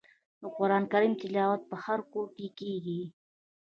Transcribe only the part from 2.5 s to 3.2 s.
کیږي.